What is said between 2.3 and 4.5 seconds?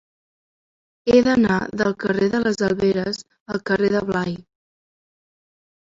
de les Alberes al carrer de Blai.